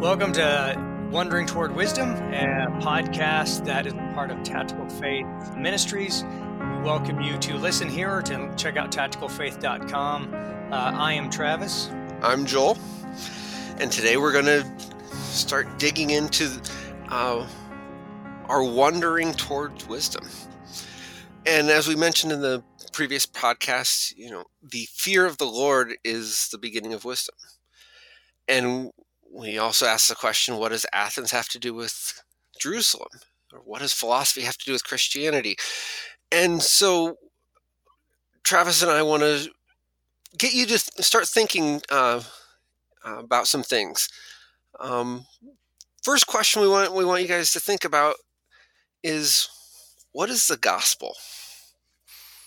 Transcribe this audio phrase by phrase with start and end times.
[0.00, 6.22] Welcome to Wandering Toward Wisdom, a podcast that is part of Tactical Faith Ministries.
[6.22, 10.34] We welcome you to listen here or to check out tacticalfaith.com.
[10.72, 11.90] Uh, I am Travis.
[12.22, 12.78] I'm Joel,
[13.78, 14.64] and today we're going to
[15.16, 16.48] start digging into
[17.08, 17.44] uh,
[18.44, 20.28] our wandering towards wisdom.
[21.44, 22.62] And as we mentioned in the
[22.92, 27.34] previous podcast, you know, the fear of the Lord is the beginning of wisdom.
[28.46, 28.92] And
[29.32, 32.22] we also ask the question what does Athens have to do with
[32.60, 33.08] Jerusalem?
[33.52, 35.56] Or what does philosophy have to do with Christianity?
[36.30, 37.16] And so
[38.42, 39.50] Travis and I want to
[40.36, 42.22] get you to start thinking uh,
[43.04, 44.08] about some things.
[44.80, 45.26] Um,
[46.02, 48.16] first question we want we want you guys to think about
[49.02, 49.48] is
[50.12, 51.14] what is the gospel?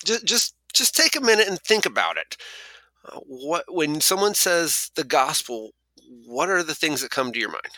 [0.04, 2.38] Just just just take a minute and think about it.
[3.06, 5.72] Uh, what when someone says the gospel,
[6.26, 7.78] what are the things that come to your mind?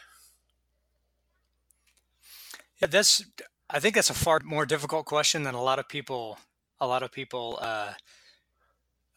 [2.82, 3.24] Yeah, that's.
[3.70, 6.38] I think that's a far more difficult question than a lot of people.
[6.80, 7.94] A lot of people uh,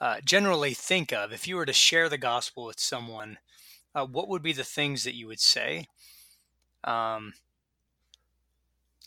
[0.00, 1.32] uh, generally think of.
[1.32, 3.38] If you were to share the gospel with someone,
[3.94, 5.86] uh, what would be the things that you would say?
[6.84, 7.32] Um,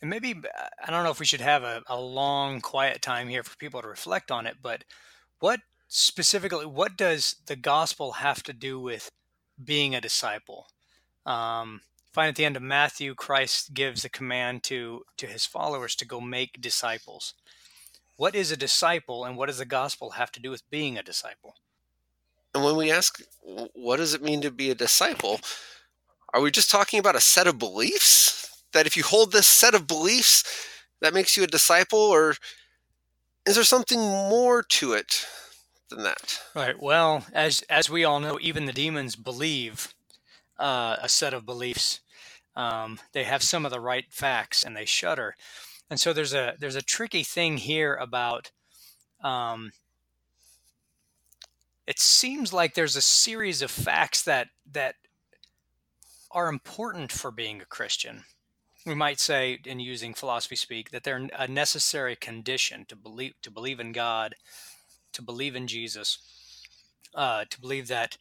[0.02, 0.36] and maybe
[0.84, 3.82] I don't know if we should have a, a long, quiet time here for people
[3.82, 4.58] to reflect on it.
[4.62, 4.84] But
[5.40, 9.12] what specifically, what does the gospel have to do with
[9.64, 10.68] being a disciple.
[11.26, 15.96] Um, find at the end of Matthew, Christ gives the command to to his followers
[15.96, 17.34] to go make disciples.
[18.18, 21.04] What is a disciple, and what does the gospel have to do with being a
[21.04, 21.56] disciple?
[22.54, 25.40] And when we ask, what does it mean to be a disciple?
[26.34, 28.64] Are we just talking about a set of beliefs?
[28.74, 30.44] That if you hold this set of beliefs,
[31.02, 32.36] that makes you a disciple, or
[33.46, 35.26] is there something more to it?
[35.90, 36.40] Than that.
[36.56, 36.82] Right.
[36.82, 39.94] Well, as as we all know, even the demons believe
[40.58, 42.02] uh, a set of beliefs.
[42.56, 45.36] Um, they have some of the right facts, and they shudder.
[45.90, 48.52] And so there's a there's a tricky thing here about.
[49.24, 49.72] Um,
[51.88, 54.96] it seems like there's a series of facts that that
[56.32, 58.24] are important for being a Christian.
[58.86, 63.52] We might say, in using philosophy speak, that they're a necessary condition to believe to
[63.52, 64.36] believe in God
[65.14, 66.20] to believe in Jesus,
[67.16, 68.18] uh, to believe that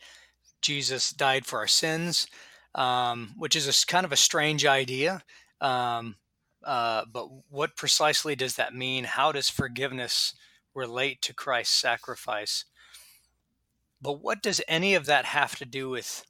[0.60, 2.26] Jesus died for our sins,
[2.75, 5.22] um, which is a kind of a strange idea.
[5.60, 6.16] Um,
[6.65, 9.04] uh, but what precisely does that mean?
[9.04, 10.34] How does forgiveness
[10.75, 12.65] relate to Christ's sacrifice?
[14.00, 16.25] But what does any of that have to do with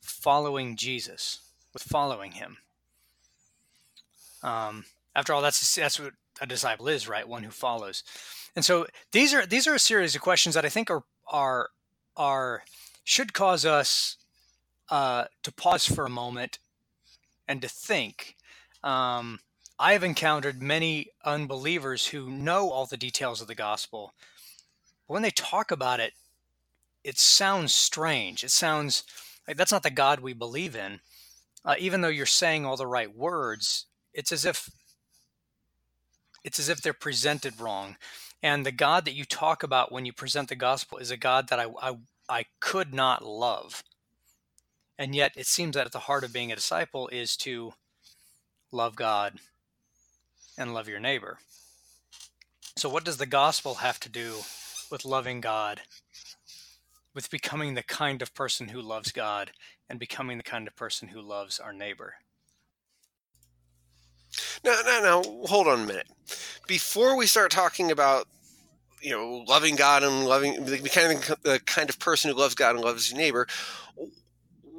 [0.00, 1.40] following Jesus,
[1.72, 2.58] with following Him?
[4.42, 4.84] Um,
[5.14, 7.28] after all, that's that's what a disciple is, right?
[7.28, 8.02] One who follows.
[8.56, 11.68] And so these are these are a series of questions that I think are are
[12.16, 12.64] are
[13.04, 14.16] should cause us
[14.88, 16.58] uh, to pause for a moment
[17.46, 18.36] and to think.
[18.82, 19.40] Um,
[19.78, 24.14] I have encountered many unbelievers who know all the details of the gospel.
[25.06, 26.14] But when they talk about it,
[27.04, 28.42] it sounds strange.
[28.42, 29.04] It sounds
[29.46, 31.00] like that's not the God we believe in.
[31.64, 34.70] Uh, even though you're saying all the right words, it's as if
[36.42, 37.96] it's as if they're presented wrong.
[38.46, 41.48] And the God that you talk about when you present the gospel is a God
[41.48, 41.96] that I, I,
[42.28, 43.82] I could not love.
[44.96, 47.72] And yet it seems that at the heart of being a disciple is to
[48.70, 49.40] love God
[50.56, 51.38] and love your neighbor.
[52.76, 54.36] So, what does the gospel have to do
[54.92, 55.80] with loving God,
[57.16, 59.50] with becoming the kind of person who loves God
[59.90, 62.14] and becoming the kind of person who loves our neighbor?
[64.62, 66.06] Now, now, now, hold on a minute.
[66.68, 68.28] Before we start talking about
[69.00, 72.54] you know, loving God and loving the kind of the kind of person who loves
[72.54, 73.46] God and loves his neighbor.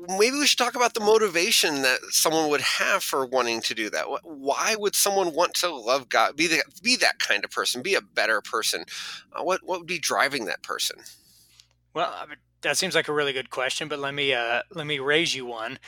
[0.09, 3.89] Maybe we should talk about the motivation that someone would have for wanting to do
[3.89, 4.05] that.
[4.23, 7.95] Why would someone want to love God, be the, be that kind of person, be
[7.95, 8.85] a better person?
[9.33, 10.99] Uh, what what would be driving that person?
[11.93, 14.87] Well, I mean, that seems like a really good question, but let me uh, let
[14.87, 15.79] me raise you one.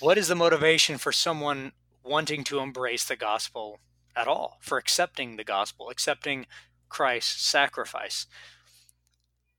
[0.00, 3.78] What is the motivation for someone wanting to embrace the gospel
[4.16, 6.46] at all, for accepting the gospel, accepting
[6.90, 8.26] Christ's sacrifice.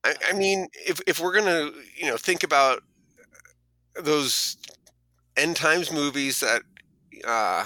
[0.04, 2.84] I, I mean, if if we're gonna you know think about
[3.96, 4.58] those
[5.38, 6.62] end times movies that
[7.26, 7.66] uh,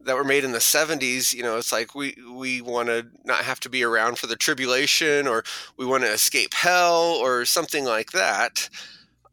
[0.00, 3.44] that were made in the 70s you know it's like we we want to not
[3.44, 5.44] have to be around for the tribulation or
[5.76, 8.68] we want to escape hell or something like that.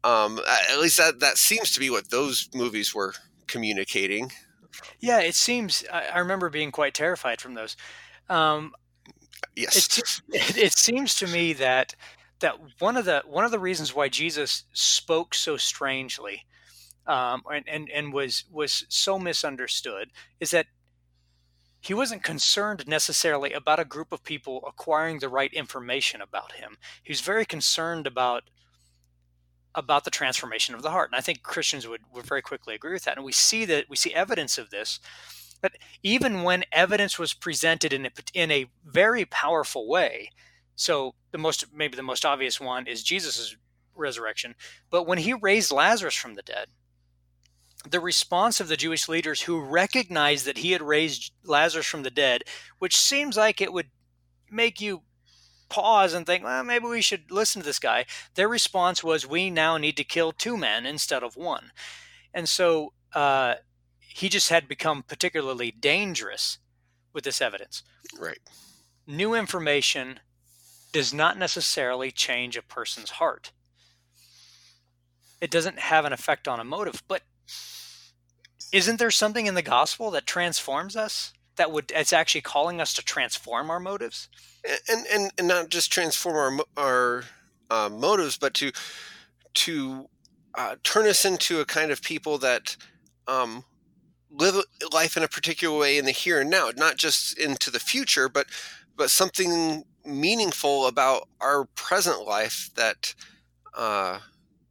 [0.04, 0.40] Um,
[0.70, 3.14] at least that that seems to be what those movies were
[3.46, 4.32] communicating.
[5.00, 7.76] Yeah it seems i, I remember being quite terrified from those.
[8.28, 8.74] Um,
[9.54, 10.20] Yes.
[10.32, 11.94] It, it seems to me that
[12.40, 16.44] that one of the one of the reasons why Jesus spoke so strangely
[17.06, 20.10] um, and, and and was was so misunderstood
[20.40, 20.66] is that
[21.80, 26.78] he wasn't concerned necessarily about a group of people acquiring the right information about him.
[27.02, 28.44] He was very concerned about
[29.76, 31.10] about the transformation of the heart.
[31.10, 33.16] And I think Christians would, would very quickly agree with that.
[33.16, 34.98] And we see that we see evidence of this.
[35.60, 35.72] But
[36.02, 40.30] even when evidence was presented in a, in a very powerful way,
[40.74, 43.56] so the most maybe the most obvious one is Jesus'
[43.94, 44.54] resurrection.
[44.90, 46.68] But when he raised Lazarus from the dead,
[47.88, 52.10] the response of the Jewish leaders who recognized that he had raised Lazarus from the
[52.10, 52.42] dead,
[52.78, 53.90] which seems like it would
[54.50, 55.02] make you
[55.68, 58.04] pause and think, well, maybe we should listen to this guy.
[58.34, 61.72] Their response was, we now need to kill two men instead of one.
[62.34, 63.54] And so uh,
[64.16, 66.56] he just had become particularly dangerous
[67.12, 67.82] with this evidence.
[68.18, 68.38] Right.
[69.06, 70.20] New information
[70.90, 73.52] does not necessarily change a person's heart.
[75.42, 77.24] It doesn't have an effect on a motive, but
[78.72, 81.34] isn't there something in the gospel that transforms us?
[81.56, 84.30] That would it's actually calling us to transform our motives,
[84.88, 87.24] and and, and not just transform our
[87.70, 88.72] our uh, motives, but to
[89.54, 90.08] to
[90.54, 92.76] uh, turn us into a kind of people that
[93.28, 93.64] um,
[94.30, 97.80] live life in a particular way in the here and now, not just into the
[97.80, 98.46] future, but
[98.96, 103.14] but something meaningful about our present life that
[103.76, 104.20] uh,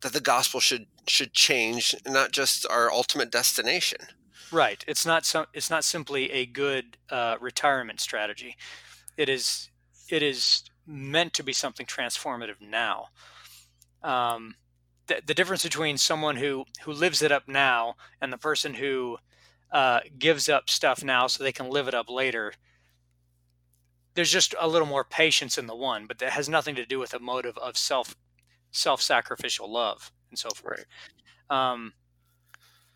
[0.02, 4.00] that the gospel should should change, not just our ultimate destination.
[4.52, 4.84] Right.
[4.88, 5.46] It's not some.
[5.54, 8.56] It's not simply a good uh, retirement strategy.
[9.18, 9.70] It is.
[10.10, 13.08] It is meant to be something transformative now.
[14.04, 14.56] Um,
[15.08, 19.18] the, the difference between someone who who lives it up now and the person who
[19.72, 22.54] uh, gives up stuff now so they can live it up later.
[24.14, 27.00] There's just a little more patience in the one, but that has nothing to do
[27.00, 28.16] with a motive of self
[28.72, 30.86] self sacrificial love and so forth.
[31.50, 31.72] Right.
[31.72, 31.94] Um,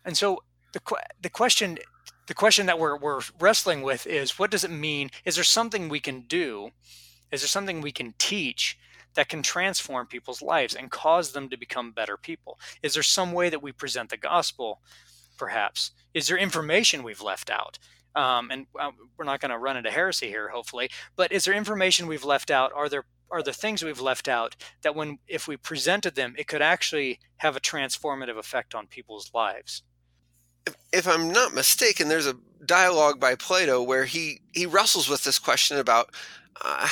[0.04, 0.80] and so the
[1.20, 1.78] the question
[2.26, 5.10] the question that we're we're wrestling with is what does it mean?
[5.24, 6.70] Is there something we can do?
[7.32, 8.78] Is there something we can teach
[9.14, 12.58] that can transform people's lives and cause them to become better people?
[12.82, 14.80] Is there some way that we present the gospel?
[15.40, 17.78] Perhaps is there information we've left out?
[18.14, 20.90] Um, and uh, we're not going to run into heresy here, hopefully.
[21.16, 22.72] But is there information we've left out?
[22.74, 26.46] Are there are the things we've left out that when if we presented them it
[26.46, 29.84] could actually have a transformative effect on people's lives
[30.66, 32.34] if, if i'm not mistaken there's a
[32.66, 36.12] dialogue by plato where he he wrestles with this question about
[36.64, 36.88] uh,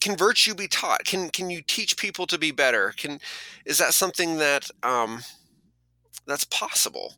[0.00, 3.20] can virtue be taught can can you teach people to be better can
[3.66, 5.20] is that something that um
[6.26, 7.16] that's possible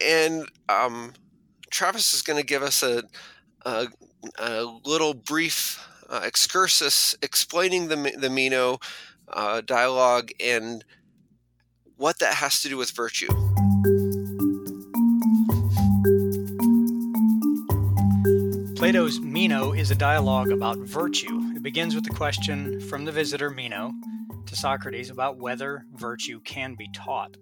[0.00, 1.12] and um
[1.74, 3.02] travis is going to give us a,
[3.66, 3.88] a,
[4.38, 8.78] a little brief uh, excursus explaining the, the Meno
[9.32, 10.84] uh, dialogue and
[11.96, 13.26] what that has to do with virtue.
[18.76, 21.40] Plato's Meno is a dialogue about virtue.
[21.56, 23.92] It begins with the question from the visitor Meno
[24.46, 27.36] to Socrates about whether virtue can be taught.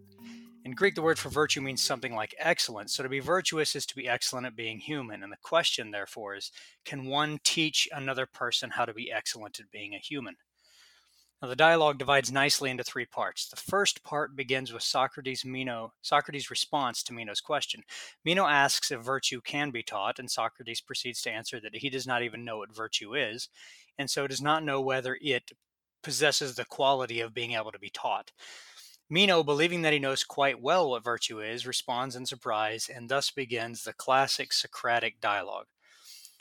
[0.64, 2.94] In Greek, the word for virtue means something like excellence.
[2.94, 5.23] So to be virtuous is to be excellent at being human.
[5.23, 6.53] And the question, therefore, is
[6.85, 10.37] can one teach another person how to be excellent at being a human?
[11.43, 13.49] Now, the dialogue divides nicely into three parts.
[13.49, 17.83] The first part begins with Socrates' Meno, Socrates' response to Meno's question.
[18.25, 22.07] Meno asks if virtue can be taught, and Socrates proceeds to answer that he does
[22.07, 23.49] not even know what virtue is,
[23.99, 25.50] and so does not know whether it
[26.04, 28.31] possesses the quality of being able to be taught.
[29.11, 33.30] Meno, believing that he knows quite well what virtue is, responds in surprise, and thus
[33.30, 35.66] begins the classic Socratic dialogue.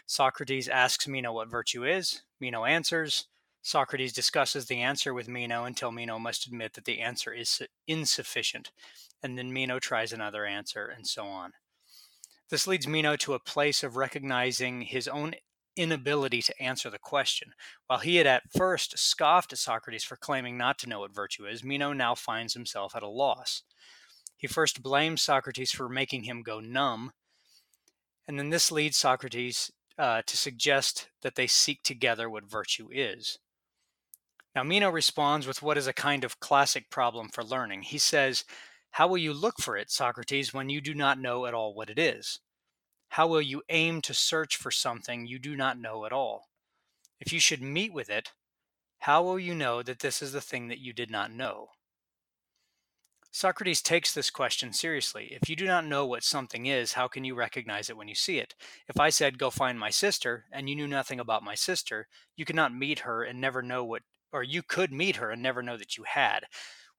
[0.05, 2.21] Socrates asks Meno what virtue is.
[2.39, 3.27] Meno answers.
[3.61, 8.71] Socrates discusses the answer with Meno until Meno must admit that the answer is insufficient,
[9.21, 11.53] and then Meno tries another answer, and so on.
[12.49, 15.35] This leads Meno to a place of recognizing his own
[15.75, 17.53] inability to answer the question.
[17.87, 21.45] While he had at first scoffed at Socrates for claiming not to know what virtue
[21.45, 23.63] is, Meno now finds himself at a loss.
[24.37, 27.11] He first blames Socrates for making him go numb,
[28.27, 33.37] and then this leads Socrates uh, to suggest that they seek together what virtue is.
[34.55, 37.83] Now, Meno responds with what is a kind of classic problem for learning.
[37.83, 38.43] He says,
[38.91, 41.89] How will you look for it, Socrates, when you do not know at all what
[41.89, 42.39] it is?
[43.11, 46.47] How will you aim to search for something you do not know at all?
[47.19, 48.31] If you should meet with it,
[48.99, 51.71] how will you know that this is the thing that you did not know?
[53.29, 55.37] Socrates takes this question seriously.
[55.41, 58.15] If you do not know what something is, how can you recognize it when you
[58.15, 58.55] see it?
[58.87, 62.45] If I said, Go find my sister, and you knew nothing about my sister, you
[62.45, 65.61] could not meet her and never know what, or you could meet her and never
[65.61, 66.45] know that you had.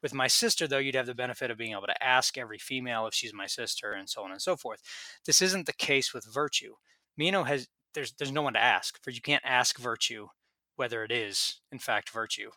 [0.02, 3.06] With my sister, though, you'd have the benefit of being able to ask every female
[3.06, 4.82] if she's my sister, and so on and so forth.
[5.26, 6.74] This isn't the case with virtue.
[7.16, 10.28] Meno has there's there's no one to ask, for you can't ask virtue
[10.76, 12.50] whether it is in fact virtue,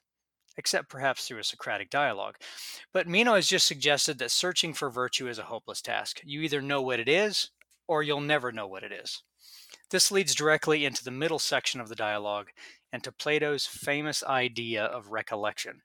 [0.57, 2.35] except perhaps through a Socratic dialogue.
[2.93, 6.21] But Meno has just suggested that searching for virtue is a hopeless task.
[6.23, 7.51] You either know what it is,
[7.87, 9.21] or you'll never know what it is.
[9.91, 12.47] This leads directly into the middle section of the dialogue
[12.91, 15.81] and to Plato's famous idea of recollection.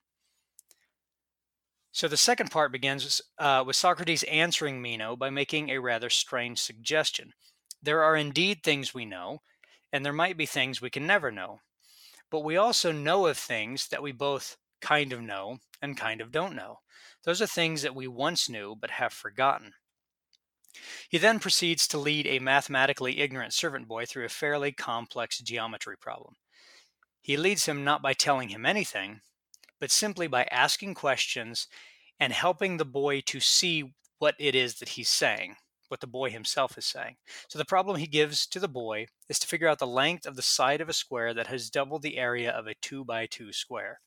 [1.92, 6.60] So the second part begins uh, with Socrates answering Meno by making a rather strange
[6.60, 7.32] suggestion.
[7.82, 9.42] There are indeed things we know,
[9.92, 11.60] and there might be things we can never know.
[12.30, 16.30] But we also know of things that we both kind of know and kind of
[16.30, 16.78] don't know.
[17.24, 19.72] Those are things that we once knew but have forgotten.
[21.08, 25.96] He then proceeds to lead a mathematically ignorant servant boy through a fairly complex geometry
[25.98, 26.36] problem.
[27.20, 29.20] He leads him not by telling him anything,
[29.80, 31.66] but simply by asking questions
[32.18, 35.56] and helping the boy to see what it is that he's saying,
[35.88, 37.16] what the boy himself is saying.
[37.48, 40.36] So the problem he gives to the boy is to figure out the length of
[40.36, 43.52] the side of a square that has double the area of a 2 by 2
[43.52, 44.00] square.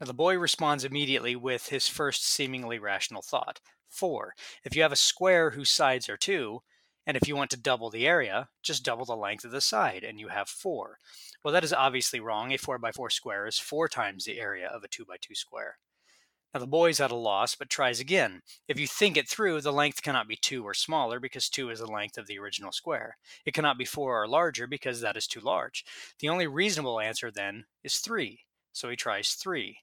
[0.00, 4.34] Now the boy responds immediately with his first seemingly rational thought 4.
[4.64, 6.60] If you have a square whose sides are 2,
[7.06, 10.02] and if you want to double the area, just double the length of the side,
[10.02, 10.98] and you have 4.
[11.44, 12.52] Well, that is obviously wrong.
[12.52, 15.34] A 4 by 4 square is 4 times the area of a 2 by 2
[15.34, 15.78] square.
[16.52, 18.40] Now the boy's at a loss, but tries again.
[18.66, 21.80] If you think it through, the length cannot be 2 or smaller because 2 is
[21.80, 23.18] the length of the original square.
[23.44, 25.84] It cannot be 4 or larger because that is too large.
[26.18, 28.40] The only reasonable answer then is 3.
[28.72, 29.78] So he tries 3.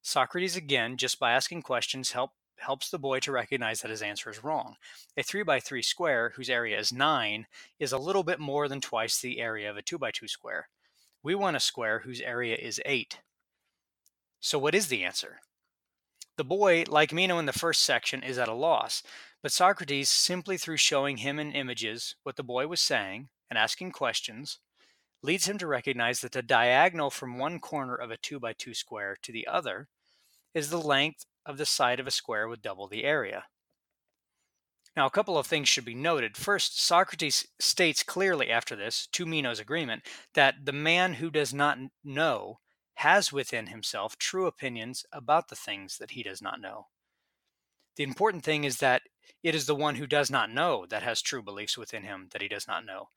[0.00, 4.30] Socrates again, just by asking questions, help, helps the boy to recognize that his answer
[4.30, 4.76] is wrong.
[5.16, 7.46] A 3 by 3 square, whose area is 9,
[7.78, 10.68] is a little bit more than twice the area of a 2 by 2 square.
[11.22, 13.18] We want a square whose area is 8.
[14.40, 15.40] So what is the answer?
[16.36, 19.02] The boy, like Meno in the first section, is at a loss,
[19.42, 23.92] but Socrates, simply through showing him in images what the boy was saying and asking
[23.92, 24.58] questions,
[25.22, 28.74] leads him to recognize that the diagonal from one corner of a 2 by 2
[28.74, 29.88] square to the other
[30.54, 33.44] is the length of the side of a square with double the area.
[34.96, 36.36] Now, a couple of things should be noted.
[36.36, 40.02] First, Socrates states clearly after this, to Meno's agreement,
[40.34, 42.60] that the man who does not know
[42.94, 46.86] has within himself true opinions about the things that he does not know.
[47.96, 49.02] The important thing is that
[49.42, 52.40] it is the one who does not know that has true beliefs within him that
[52.40, 53.10] he does not know.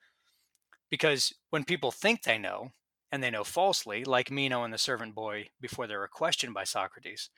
[0.89, 2.71] Because when people think they know,
[3.11, 6.63] and they know falsely, like Meno and the servant boy before they were questioned by
[6.63, 7.29] Socrates,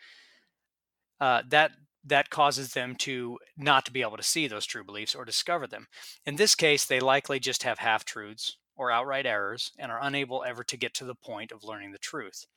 [1.21, 1.71] uh, that
[2.03, 5.67] that causes them to not to be able to see those true beliefs or discover
[5.67, 5.87] them.
[6.25, 10.43] In this case, they likely just have half truths or outright errors and are unable
[10.43, 12.47] ever to get to the point of learning the truth.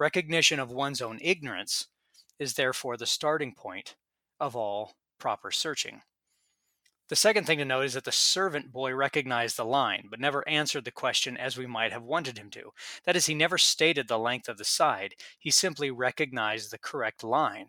[0.00, 1.88] Recognition of one's own ignorance
[2.38, 3.94] is therefore the starting point
[4.40, 6.00] of all proper searching.
[7.08, 10.46] The second thing to note is that the servant boy recognized the line, but never
[10.46, 12.70] answered the question as we might have wanted him to.
[13.04, 17.24] That is, he never stated the length of the side, he simply recognized the correct
[17.24, 17.68] line.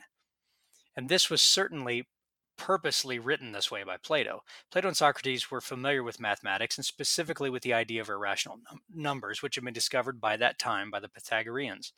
[1.00, 2.10] And this was certainly
[2.58, 4.44] purposely written this way by Plato.
[4.70, 8.82] Plato and Socrates were familiar with mathematics and specifically with the idea of irrational num-
[8.94, 11.94] numbers, which had been discovered by that time by the Pythagoreans.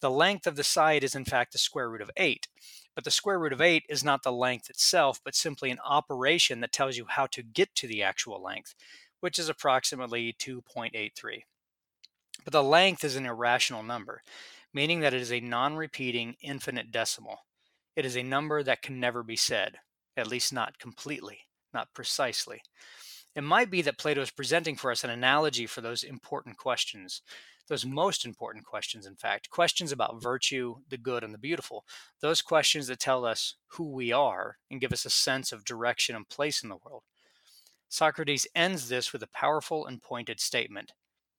[0.00, 2.46] The length of the side is in fact the square root of 8,
[2.94, 6.60] but the square root of 8 is not the length itself, but simply an operation
[6.60, 8.76] that tells you how to get to the actual length,
[9.18, 11.42] which is approximately 2.83.
[12.44, 14.22] But the length is an irrational number,
[14.72, 17.40] meaning that it is a non repeating infinite decimal.
[17.96, 19.76] It is a number that can never be said,
[20.16, 21.40] at least not completely,
[21.74, 22.62] not precisely.
[23.36, 27.22] It might be that Plato is presenting for us an analogy for those important questions
[27.70, 31.84] those most important questions, in fact, questions about virtue, the good, and the beautiful,
[32.20, 36.16] those questions that tell us who we are and give us a sense of direction
[36.16, 37.04] and place in the world.
[37.88, 40.92] Socrates ends this with a powerful and pointed statement,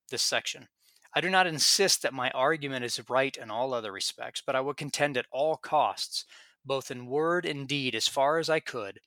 [0.09, 0.69] this section.
[1.13, 4.61] I do not insist that my argument is right in all other respects, but I
[4.61, 6.25] would contend at all costs,
[6.63, 8.99] both in word and deed, as far as I could,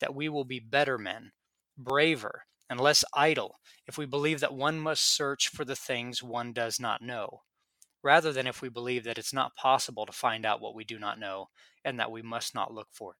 [0.00, 1.32] that we will be better men,
[1.78, 6.52] braver, and less idle if we believe that one must search for the things one
[6.52, 7.42] does not know,
[8.02, 10.98] rather than if we believe that it's not possible to find out what we do
[10.98, 11.48] not know
[11.84, 13.18] and that we must not look for it.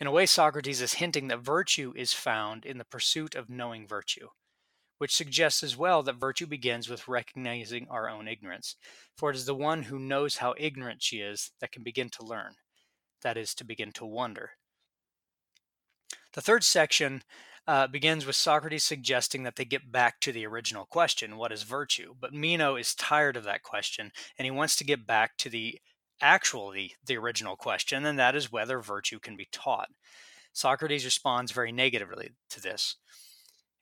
[0.00, 3.86] In a way, Socrates is hinting that virtue is found in the pursuit of knowing
[3.86, 4.28] virtue,
[5.00, 8.76] which suggests as well that virtue begins with recognizing our own ignorance,
[9.16, 12.22] for it is the one who knows how ignorant she is that can begin to
[12.22, 12.52] learn,
[13.22, 14.50] that is, to begin to wonder.
[16.34, 17.22] The third section
[17.66, 21.62] uh, begins with Socrates suggesting that they get back to the original question what is
[21.62, 22.12] virtue?
[22.20, 25.78] But Meno is tired of that question and he wants to get back to the
[26.20, 29.88] actually the original question, and that is whether virtue can be taught.
[30.52, 32.96] Socrates responds very negatively to this.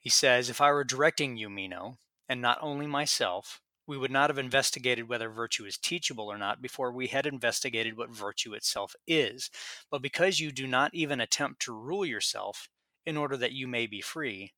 [0.00, 4.28] He says, If I were directing you, Meno, and not only myself, we would not
[4.28, 8.95] have investigated whether virtue is teachable or not before we had investigated what virtue itself
[9.07, 9.50] is.
[9.90, 12.69] But because you do not even attempt to rule yourself
[13.07, 14.52] in order that you may be free,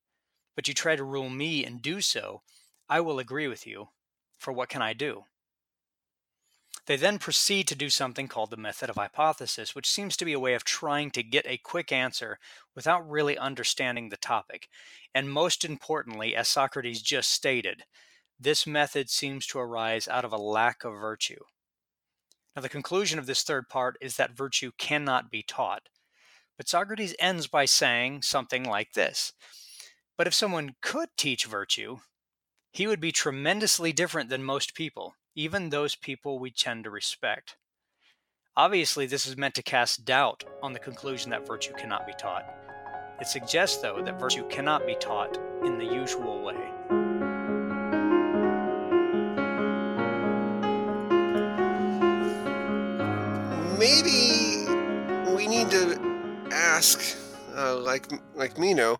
[0.57, 2.43] but you try to rule me and do so,
[2.89, 3.91] I will agree with you.
[4.37, 5.25] For what can I do?
[6.91, 10.33] They then proceed to do something called the method of hypothesis, which seems to be
[10.33, 12.41] a way of trying to get a quick answer
[12.75, 14.69] without really understanding the topic.
[15.15, 17.85] And most importantly, as Socrates just stated,
[18.41, 21.39] this method seems to arise out of a lack of virtue.
[22.57, 25.89] Now, the conclusion of this third part is that virtue cannot be taught.
[26.57, 29.33] But Socrates ends by saying something like this
[30.19, 31.99] But if someone could teach virtue,
[32.73, 37.57] he would be tremendously different than most people, even those people we tend to respect.
[38.57, 42.45] Obviously, this is meant to cast doubt on the conclusion that virtue cannot be taught.
[43.21, 46.57] It suggests, though, that virtue cannot be taught in the usual way.
[53.79, 54.67] Maybe
[55.35, 57.17] we need to ask,
[57.55, 58.99] uh, like like Meno,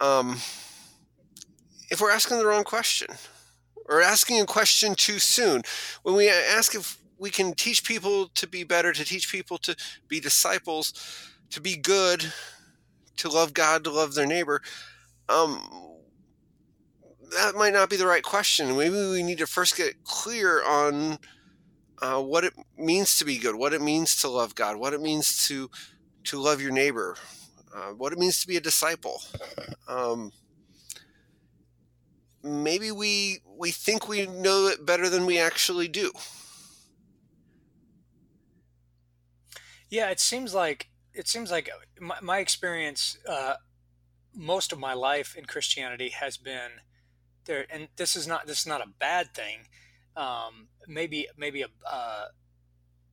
[0.00, 0.36] um,
[1.90, 3.08] if we're asking the wrong question
[3.88, 5.62] or asking a question too soon.
[6.02, 9.76] When we ask if we can teach people to be better, to teach people to
[10.08, 10.92] be disciples,
[11.50, 12.32] to be good,
[13.18, 14.60] to love God, to love their neighbor,
[15.28, 15.60] um,
[17.30, 18.76] that might not be the right question.
[18.76, 21.18] Maybe we need to first get clear on
[22.02, 25.00] uh, what it means to be good, what it means to love God, what it
[25.00, 25.70] means to
[26.24, 27.16] to love your neighbor,
[27.74, 29.22] uh, what it means to be a disciple.
[29.88, 30.32] Um,
[32.42, 36.12] maybe we we think we know it better than we actually do.
[39.90, 41.68] Yeah, it seems like it seems like
[41.98, 43.54] my, my experience, uh,
[44.32, 46.70] most of my life in Christianity has been
[47.46, 49.66] there, and this is not this is not a bad thing.
[50.16, 52.26] Um, maybe maybe a uh,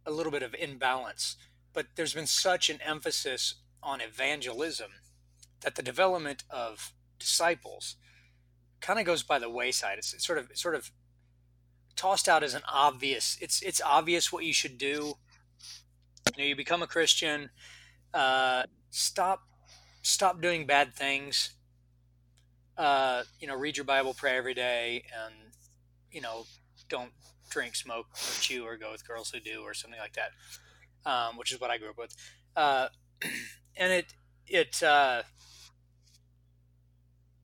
[0.05, 1.35] a little bit of imbalance,
[1.73, 4.91] but there's been such an emphasis on evangelism
[5.61, 7.95] that the development of disciples
[8.83, 9.97] kind of goes by the wayside.
[9.97, 10.91] It's, it's sort of it's sort of
[11.95, 13.37] tossed out as an obvious.
[13.41, 15.15] It's it's obvious what you should do.
[16.35, 17.49] You know, you become a Christian.
[18.13, 19.41] Uh, stop
[20.01, 21.51] stop doing bad things.
[22.77, 25.33] Uh, you know, read your Bible, pray every day, and
[26.11, 26.45] you know,
[26.89, 27.11] don't
[27.49, 30.31] drink, smoke, or chew, or go with girls who do, or something like that.
[31.09, 32.15] Um, which is what I grew up with.
[32.55, 32.87] Uh,
[33.77, 34.13] and it
[34.45, 35.23] it uh,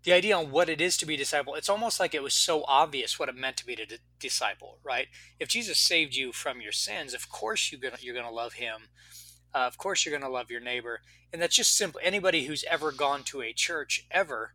[0.03, 2.63] the idea on what it is to be disciple, it's almost like it was so
[2.67, 5.07] obvious what it meant to be a disciple, right?
[5.39, 8.89] If Jesus saved you from your sins, of course you're gonna you're gonna love Him.
[9.53, 11.01] Uh, of course you're gonna love your neighbor,
[11.33, 11.99] and that's just simple.
[12.03, 14.53] Anybody who's ever gone to a church ever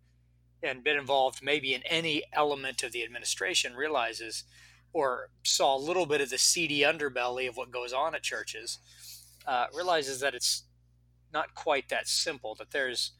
[0.63, 4.45] and been involved maybe in any element of the administration realizes
[4.93, 8.79] or saw a little bit of the seedy underbelly of what goes on at churches
[9.47, 10.65] uh, realizes that it's
[11.33, 13.13] not quite that simple that there's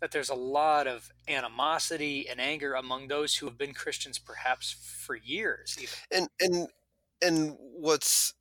[0.00, 4.72] that there's a lot of animosity and anger among those who have been Christians perhaps
[4.72, 5.76] for years.
[5.78, 5.94] Even.
[6.10, 6.68] And and
[7.22, 8.34] and what's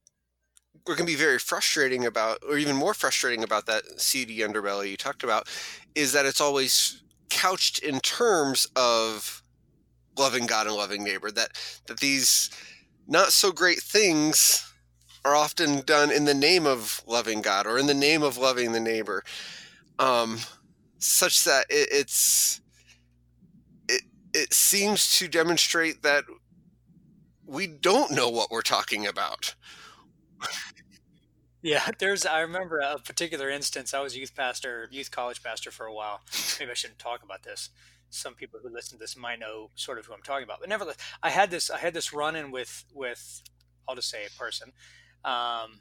[0.84, 4.98] what can be very frustrating about, or even more frustrating about that seedy underbelly you
[4.98, 5.48] talked about,
[5.96, 9.42] is that it's always couched in terms of
[10.18, 11.32] loving God and loving neighbor.
[11.32, 11.52] That
[11.88, 12.50] that these
[13.08, 14.72] not so great things
[15.24, 18.74] are often done in the name of loving God or in the name of loving
[18.74, 19.24] the neighbor.
[19.98, 20.40] Um,
[21.06, 22.62] such that it, it's
[23.88, 26.24] it it seems to demonstrate that
[27.46, 29.56] we don't know what we're talking about.
[31.66, 32.28] Yeah, there's.
[32.28, 33.96] I remember a particular instance.
[33.96, 36.22] I was youth pastor, youth college pastor for a while.
[36.60, 37.72] Maybe I shouldn't talk about this.
[38.12, 40.60] Some people who listen to this might know sort of who I'm talking about.
[40.60, 41.72] But nevertheless, I had this.
[41.72, 43.42] I had this run in with with.
[43.90, 44.74] I'll just say a person.
[45.24, 45.80] Um,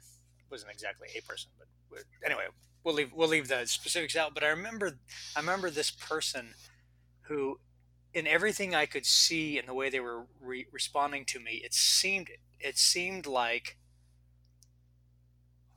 [0.49, 2.45] wasn't exactly a person, but anyway,
[2.85, 4.33] we'll leave we'll leave the specifics out.
[4.33, 4.99] But I remember
[5.35, 6.53] I remember this person
[7.23, 7.59] who,
[8.13, 11.73] in everything I could see in the way they were re- responding to me, it
[11.73, 12.29] seemed
[12.61, 13.77] it seemed like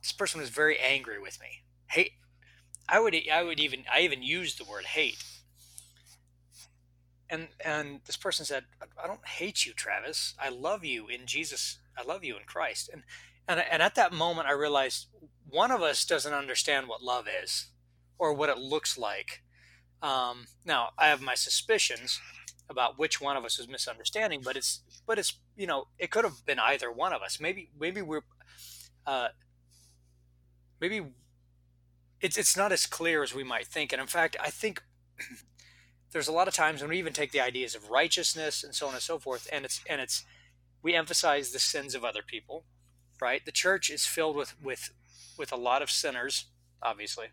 [0.01, 1.63] this person was very angry with me.
[1.87, 2.13] Hate.
[2.87, 5.23] I would I would even I even used the word hate.
[7.29, 8.65] And and this person said,
[9.01, 10.35] "I don't hate you, Travis.
[10.39, 11.79] I love you in Jesus.
[11.97, 13.03] I love you in Christ." And
[13.47, 15.07] and and at that moment, I realized
[15.49, 17.67] one of us doesn't understand what love is
[18.17, 19.41] or what it looks like.
[20.01, 22.19] Um, now, I have my suspicions
[22.69, 26.23] about which one of us is misunderstanding, but it's but it's you know it could
[26.23, 27.39] have been either one of us.
[27.39, 28.21] Maybe maybe we're
[29.05, 29.29] uh,
[30.79, 31.01] maybe
[32.21, 33.91] it's it's not as clear as we might think.
[33.91, 34.83] And in fact, I think
[36.11, 38.87] there's a lot of times when we even take the ideas of righteousness and so
[38.87, 40.23] on and so forth, and it's and it's
[40.81, 42.65] we emphasize the sins of other people,
[43.19, 43.43] right?
[43.43, 44.91] The church is filled with with
[45.37, 46.45] with a lot of sinners,
[46.81, 47.27] obviously,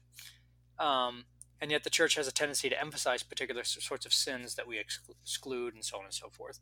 [0.78, 1.24] um,
[1.60, 4.78] and yet the church has a tendency to emphasize particular sorts of sins that we
[4.78, 6.60] exclude and so on and so forth.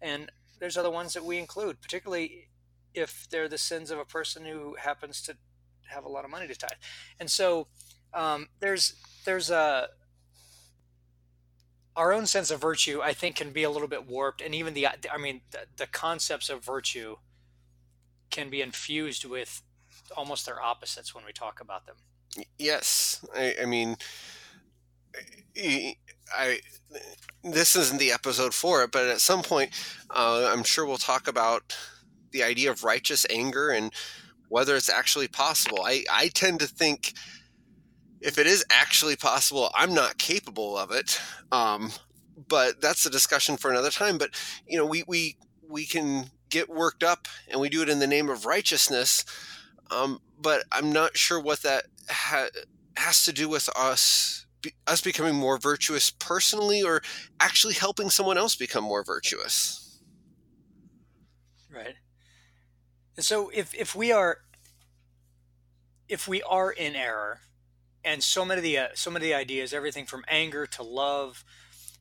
[0.00, 2.48] And there's other ones that we include, particularly
[2.94, 5.36] if they're the sins of a person who happens to
[5.86, 6.70] have a lot of money to tithe.
[7.18, 7.66] And so
[8.14, 9.88] um, there's there's a
[11.96, 14.74] our own sense of virtue, I think, can be a little bit warped, and even
[14.74, 17.16] the I mean the, the concepts of virtue
[18.30, 19.62] can be infused with
[20.16, 21.96] almost their opposites when we talk about them.
[22.58, 23.96] Yes, I, I mean,
[26.36, 26.60] I
[27.42, 29.70] this isn't the episode for it, but at some point,
[30.10, 31.76] uh, I'm sure we'll talk about
[32.32, 33.92] the idea of righteous anger and
[34.48, 35.80] whether it's actually possible.
[35.84, 37.14] I, I tend to think
[38.20, 41.20] if it is actually possible, I'm not capable of it.
[41.52, 41.92] Um,
[42.48, 44.18] but that's a discussion for another time.
[44.18, 44.30] But
[44.66, 45.36] you know, we we
[45.68, 49.24] we can get worked up and we do it in the name of righteousness.
[49.90, 52.48] Um, but I'm not sure what that ha-
[52.96, 57.02] has to do with us be, us becoming more virtuous personally, or
[57.40, 60.00] actually helping someone else become more virtuous.
[61.72, 61.94] Right.
[63.16, 64.38] And so if if we are
[66.08, 67.40] if we are in error,
[68.04, 70.82] and so many of the uh, so many of the ideas, everything from anger to
[70.82, 71.44] love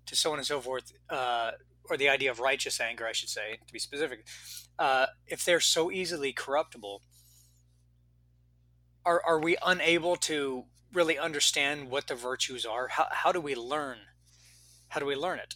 [0.06, 1.52] to so on and so forth, uh,
[1.90, 4.26] or the idea of righteous anger, I should say, to be specific,
[4.80, 7.02] uh, if they're so easily corruptible,
[9.08, 12.90] are are we unable to really understand what the virtues are?
[12.90, 14.00] How how do we learn?
[14.90, 15.56] How do we learn it?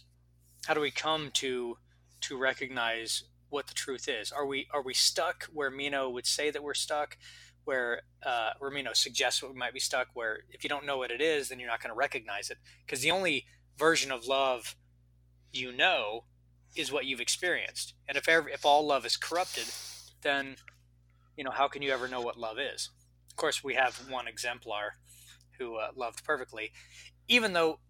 [0.66, 1.76] How do we come to
[2.22, 4.32] to recognize what the truth is?
[4.32, 7.16] Are we are we stuck where Meno would say that we're stuck?
[7.64, 11.12] where uh, Romino suggests what we might be stuck where if you don't know what
[11.12, 13.46] it is, then you're not going to recognize it because the only
[13.78, 14.74] version of love
[15.52, 16.24] you know
[16.74, 17.94] is what you've experienced.
[18.08, 19.66] And if if all love is corrupted,
[20.22, 20.56] then
[21.36, 22.90] you know how can you ever know what love is?
[23.32, 24.94] Of course, we have one exemplar
[25.58, 26.72] who uh, loved perfectly,
[27.28, 27.80] even though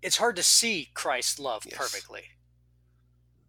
[0.00, 1.76] it's hard to see Christ love yes.
[1.76, 2.22] perfectly.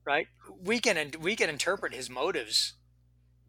[0.06, 0.28] Right?
[0.62, 2.74] We can we can interpret his motives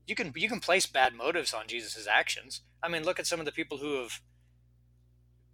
[0.06, 2.60] you can you can place bad motives on Jesus's actions.
[2.82, 4.20] I mean, look at some of the people who have,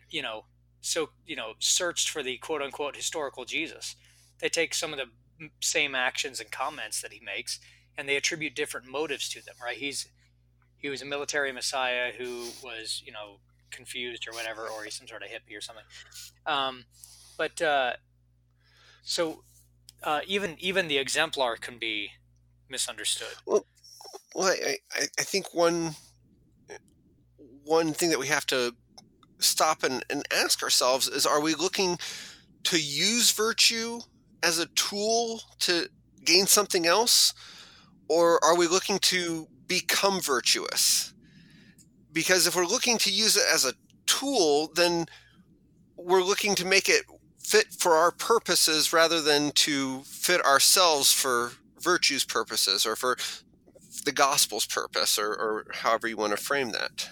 [0.08, 0.46] you know,
[0.80, 3.96] so you know, searched for the quote unquote historical Jesus.
[4.40, 7.60] They take some of the same actions and comments that he makes,
[7.96, 9.54] and they attribute different motives to them.
[9.62, 9.76] Right?
[9.76, 10.08] He's
[10.80, 13.38] he was a military messiah who was you know
[13.70, 15.84] confused or whatever, or he's some sort of hippie or something.
[16.46, 16.84] Um,
[17.38, 17.92] but uh,
[19.02, 19.42] so
[20.02, 22.10] uh, even even the exemplar can be
[22.68, 23.34] misunderstood.
[23.46, 23.64] Well,
[24.34, 25.94] well, I, I, I think one
[27.64, 28.74] one thing that we have to
[29.38, 31.98] stop and, and ask ourselves is are we looking
[32.64, 34.00] to use virtue
[34.42, 35.88] as a tool to
[36.24, 37.32] gain something else
[38.08, 41.14] or are we looking to become virtuous.
[42.12, 43.72] Because if we're looking to use it as a
[44.04, 45.06] tool then
[45.96, 47.04] we're looking to make it
[47.38, 53.16] fit for our purposes rather than to fit ourselves for virtue's purposes or for
[54.04, 57.08] the gospel's purpose or, or however you want to frame that.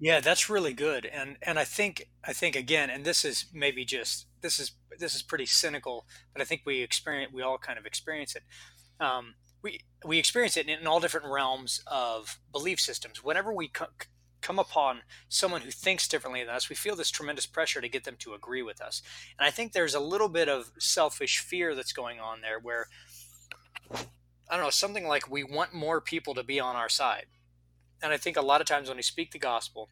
[0.00, 1.04] Yeah that's really good.
[1.04, 5.14] And and i think i think again and this is maybe just this is this
[5.14, 8.44] is pretty cynical but i think we experience we all kind of experience it.
[8.98, 13.86] Um, we we experience it in, all different realms of belief systems whenever we co-
[14.42, 18.04] come upon someone who thinks differently than us, we feel this tremendous pressure to get
[18.04, 19.00] them to agree with us.
[19.38, 22.88] And I think there's a little bit of selfish fear that's going on there where
[23.90, 27.24] I don't know, something like we want more people to be on our side.
[28.02, 29.88] And I think a lot of times when we speak the gospel,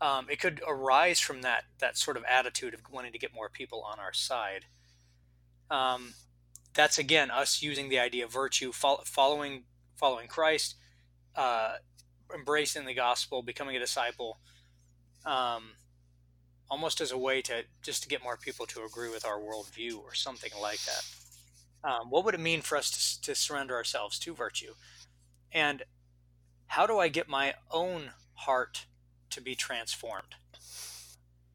[0.00, 3.48] um, it could arise from that that sort of attitude of wanting to get more
[3.48, 4.66] people on our side.
[5.68, 6.14] Um,
[6.74, 9.64] that's again us using the idea of virtue, following
[9.96, 10.76] following Christ,
[11.36, 11.74] uh,
[12.34, 14.38] embracing the gospel, becoming a disciple,
[15.24, 15.72] um,
[16.70, 20.02] almost as a way to just to get more people to agree with our worldview
[20.02, 21.04] or something like that.
[21.84, 24.74] Um, what would it mean for us to, to surrender ourselves to virtue?
[25.52, 25.82] And
[26.68, 28.86] how do I get my own heart
[29.30, 30.36] to be transformed?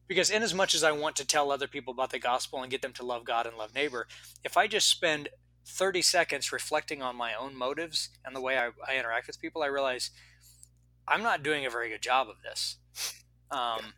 [0.08, 2.70] Because, in as much as I want to tell other people about the gospel and
[2.70, 4.06] get them to love God and love neighbor,
[4.42, 5.28] if I just spend
[5.66, 9.62] 30 seconds reflecting on my own motives and the way I, I interact with people,
[9.62, 10.10] I realize
[11.06, 12.78] I'm not doing a very good job of this
[13.50, 13.92] um,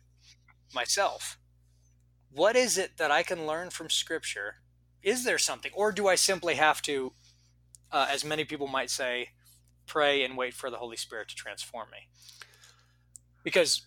[0.73, 1.37] myself.
[2.29, 4.55] What is it that I can learn from Scripture
[5.01, 7.11] is there something or do i simply have to
[7.91, 9.29] uh, as many people might say,
[9.85, 12.07] pray and wait for the Holy Spirit to transform me.
[13.43, 13.81] Because,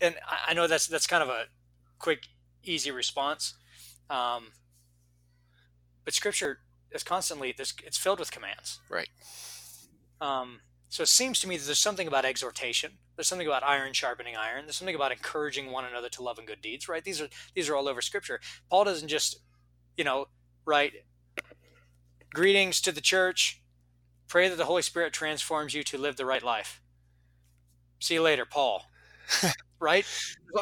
[0.00, 1.44] and I know that's that's kind of a
[1.98, 2.26] quick,
[2.62, 3.54] easy response,
[4.10, 4.48] um,
[6.04, 6.60] but Scripture
[6.92, 7.74] is constantly this.
[7.84, 8.80] It's filled with commands.
[8.88, 9.08] Right.
[10.20, 12.92] Um, so it seems to me that there's something about exhortation.
[13.16, 14.66] There's something about iron sharpening iron.
[14.66, 16.88] There's something about encouraging one another to love and good deeds.
[16.88, 17.04] Right.
[17.04, 18.40] These are these are all over Scripture.
[18.70, 19.40] Paul doesn't just,
[19.96, 20.26] you know,
[20.64, 20.92] write
[22.32, 23.62] greetings to the church.
[24.28, 26.80] Pray that the Holy Spirit transforms you to live the right life.
[27.98, 28.84] See you later, Paul.
[29.80, 30.06] right?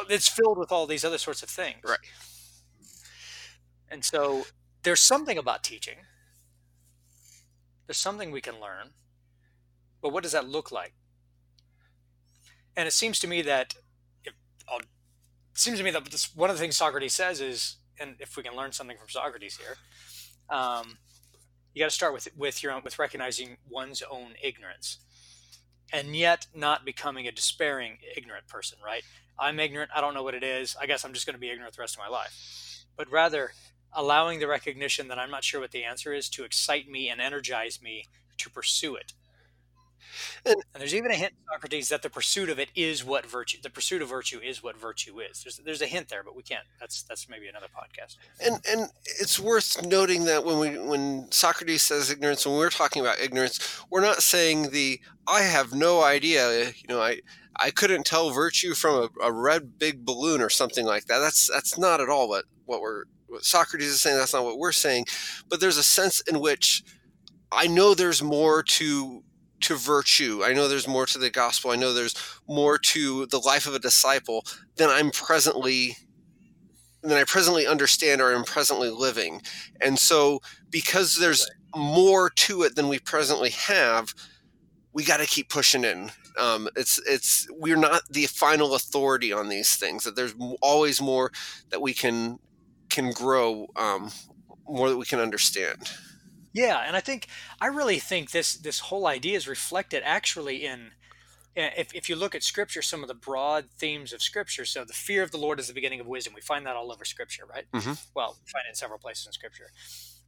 [0.09, 1.77] It's filled with all these other sorts of things.
[1.83, 1.99] Right.
[3.89, 4.45] And so
[4.83, 5.97] there's something about teaching.
[7.87, 8.91] There's something we can learn.
[10.01, 10.93] But what does that look like?
[12.75, 13.75] And it seems to me that
[14.23, 14.33] if,
[14.79, 14.85] it
[15.53, 18.43] seems to me that this, one of the things Socrates says is, and if we
[18.43, 19.77] can learn something from Socrates here,
[20.49, 20.97] um,
[21.73, 24.99] you got to start with with your own with recognizing one's own ignorance
[25.93, 29.03] and yet not becoming a despairing ignorant person right?
[29.37, 29.91] I'm ignorant.
[29.93, 30.75] I don't know what it is.
[30.79, 32.85] I guess i'm just going to be ignorant the rest of my life.
[32.97, 33.51] But rather
[33.95, 37.21] allowing the recognition that i'm not sure what the answer is to excite me and
[37.21, 38.05] energize me
[38.37, 39.13] to pursue it
[40.45, 43.57] and, and, there's even a hint Socrates that the pursuit of it is what virtue.
[43.61, 45.43] The pursuit of virtue is what virtue is.
[45.43, 46.65] There's there's a hint there, but we can't.
[46.79, 48.17] That's that's maybe another podcast.
[48.43, 53.01] And and it's worth noting that when we when Socrates says ignorance, when we're talking
[53.01, 56.65] about ignorance, we're not saying the I have no idea.
[56.65, 57.21] You know, I
[57.57, 61.19] I couldn't tell virtue from a, a red big balloon or something like that.
[61.19, 64.17] That's that's not at all what what we're what Socrates is saying.
[64.17, 65.05] That's not what we're saying.
[65.49, 66.83] But there's a sense in which
[67.51, 69.23] I know there's more to
[69.61, 70.41] to virtue.
[70.43, 71.71] I know there's more to the gospel.
[71.71, 72.15] I know there's
[72.47, 75.97] more to the life of a disciple than I'm presently
[77.01, 79.41] than I presently understand or am presently living.
[79.79, 80.41] And so
[80.71, 84.13] because there's more to it than we presently have,
[84.91, 86.11] we got to keep pushing in.
[86.39, 90.03] Um, it's it's we're not the final authority on these things.
[90.03, 91.31] That there's always more
[91.69, 92.39] that we can
[92.89, 94.11] can grow, um,
[94.67, 95.89] more that we can understand.
[96.55, 97.27] Yeah, and I think
[97.59, 100.91] I really think this this whole idea is reflected actually in
[101.55, 104.65] if, if you look at scripture, some of the broad themes of scripture.
[104.65, 106.33] So the fear of the Lord is the beginning of wisdom.
[106.33, 107.65] We find that all over scripture, right?
[107.73, 107.93] Mm-hmm.
[108.13, 109.71] Well, we find it in several places in scripture.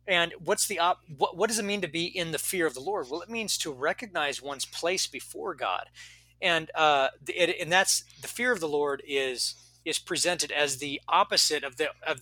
[0.08, 2.74] And what's the op- what, what does it mean to be in the fear of
[2.74, 3.08] the Lord?
[3.10, 5.86] Well, it means to recognize one's place before God,
[6.42, 11.02] and uh, it, and that's the fear of the Lord is is presented as the
[11.08, 12.20] opposite of the of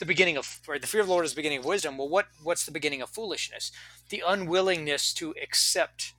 [0.00, 1.98] the beginning of right, the fear of the Lord is the beginning of wisdom.
[1.98, 3.70] Well, what what's the beginning of foolishness?
[4.08, 6.14] The unwillingness to accept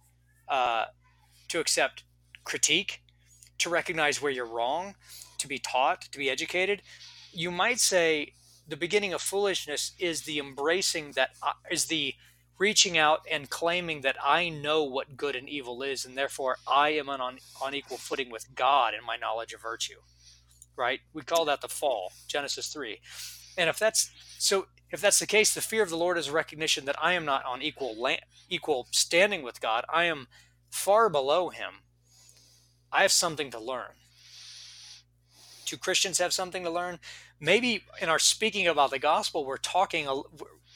[0.47, 0.85] uh,
[1.49, 2.03] to accept
[2.43, 3.01] critique,
[3.57, 4.95] to recognize where you're wrong,
[5.39, 6.83] to be taught, to be educated.
[7.33, 8.33] You might say
[8.67, 12.13] the beginning of foolishness is the embracing that uh, is the
[12.59, 16.89] reaching out and claiming that I know what good and evil is, and therefore I
[16.89, 20.01] am on, on equal footing with God in my knowledge of virtue.
[20.77, 20.99] Right?
[21.11, 22.99] We call that the fall, Genesis 3.
[23.61, 26.31] And if that's so, if that's the case, the fear of the Lord is a
[26.31, 29.85] recognition that I am not on equal land, equal standing with God.
[29.87, 30.27] I am
[30.71, 31.75] far below Him.
[32.91, 33.91] I have something to learn.
[35.67, 36.97] Do Christians have something to learn?
[37.39, 40.07] Maybe in our speaking about the gospel, we're talking,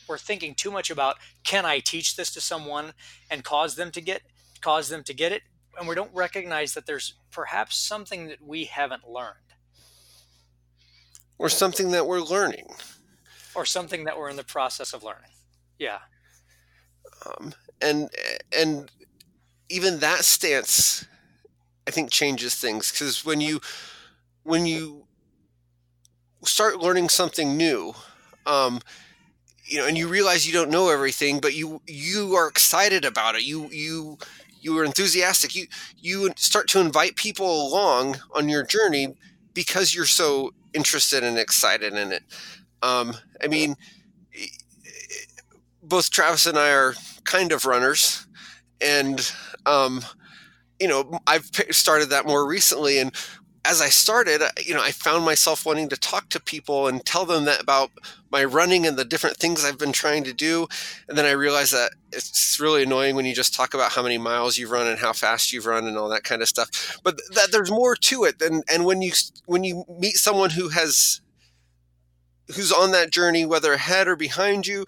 [0.07, 2.93] we're thinking too much about can I teach this to someone
[3.31, 4.21] and cause them to get
[4.61, 5.41] cause them to get it,
[5.79, 9.44] and we don't recognize that there's perhaps something that we haven't learned
[11.37, 12.67] or something that we're learning.
[13.55, 15.31] Or something that we're in the process of learning.
[15.79, 15.99] Yeah.
[17.25, 18.09] Um, and
[18.57, 18.91] and
[19.69, 21.05] even that stance
[21.87, 22.91] i think changes things.
[22.91, 23.61] Because when you
[24.43, 25.05] when you
[26.43, 27.93] start learning something new
[28.45, 28.79] um,
[29.65, 33.35] you know and you realize you don't know everything but you you are excited about
[33.35, 33.43] it.
[33.43, 34.17] You you
[34.61, 35.55] you are enthusiastic.
[35.55, 35.67] You
[35.97, 39.15] you start to invite people along on your journey
[39.53, 42.23] because you're so interested and excited in it.
[42.83, 43.75] Um, I mean,
[45.81, 48.27] both Travis and I are kind of runners,
[48.81, 49.31] and
[49.65, 50.01] um,
[50.79, 52.99] you know, I've started that more recently.
[52.99, 53.11] And
[53.65, 57.03] as I started, uh, you know, I found myself wanting to talk to people and
[57.03, 57.91] tell them that about
[58.31, 60.67] my running and the different things I've been trying to do.
[61.09, 64.17] And then I realized that it's really annoying when you just talk about how many
[64.17, 66.99] miles you've run and how fast you've run and all that kind of stuff.
[67.03, 68.41] But that there's more to it.
[68.41, 69.11] And and when you
[69.45, 71.21] when you meet someone who has
[72.55, 74.85] who's on that journey, whether ahead or behind you,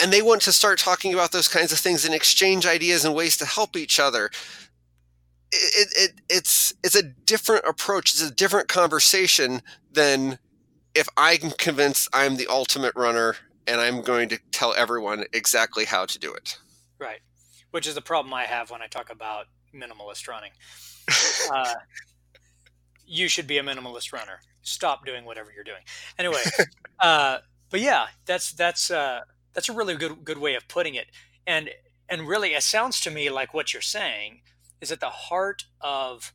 [0.00, 3.14] and they want to start talking about those kinds of things and exchange ideas and
[3.14, 4.30] ways to help each other.
[5.62, 8.12] It, it, it's it's a different approach.
[8.12, 10.38] It's a different conversation than
[10.94, 16.06] if I'm convinced I'm the ultimate runner and I'm going to tell everyone exactly how
[16.06, 16.58] to do it.
[16.98, 17.20] Right.
[17.70, 20.52] Which is the problem I have when I talk about minimalist running.
[21.52, 21.74] Uh,
[23.04, 24.40] you should be a minimalist runner.
[24.62, 25.82] Stop doing whatever you're doing.
[26.16, 26.40] Anyway,
[27.00, 27.38] uh,
[27.70, 31.08] but yeah, that's that's uh, that's a really good good way of putting it.
[31.48, 31.70] And
[32.08, 34.42] and really, it sounds to me like what you're saying
[34.80, 36.32] is at the heart of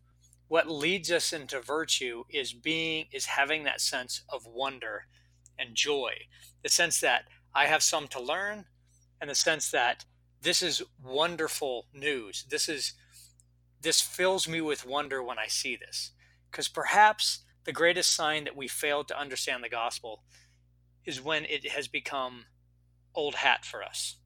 [0.47, 5.07] what leads us into virtue is being is having that sense of wonder
[5.57, 6.11] and joy,
[6.63, 8.65] the sense that I have some to learn,
[9.19, 10.05] and the sense that
[10.41, 12.45] this is wonderful news.
[12.49, 12.93] This is
[13.81, 16.11] this fills me with wonder when I see this.
[16.49, 20.23] Because perhaps the greatest sign that we failed to understand the gospel
[21.05, 22.45] is when it has become
[23.13, 24.17] old hat for us.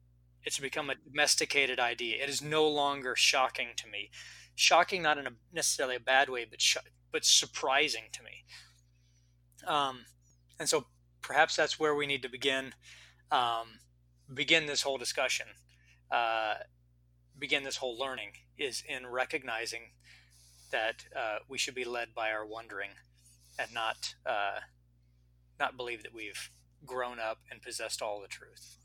[0.44, 2.22] It's become a domesticated idea.
[2.22, 4.10] It is no longer shocking to me.
[4.54, 6.76] Shocking, not in a necessarily a bad way, but sh-
[7.12, 8.44] but surprising to me.
[9.66, 10.04] Um,
[10.58, 10.86] and so
[11.22, 12.74] perhaps that's where we need to begin
[13.30, 13.80] um,
[14.32, 15.46] begin this whole discussion,
[16.10, 16.54] uh,
[17.38, 19.92] begin this whole learning is in recognizing
[20.72, 22.90] that uh, we should be led by our wondering
[23.58, 24.60] and not uh,
[25.58, 26.50] not believe that we've
[26.84, 28.76] grown up and possessed all the truth.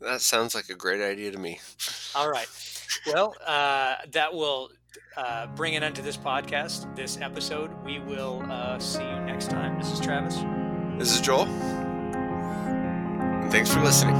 [0.00, 1.60] That sounds like a great idea to me.
[2.14, 2.48] All right.
[3.06, 4.70] Well, uh, that will
[5.16, 7.70] uh, bring it into this podcast, this episode.
[7.84, 9.78] We will uh, see you next time.
[9.78, 10.36] This is Travis.
[10.98, 11.46] This is Joel.
[13.42, 14.16] And thanks for listening.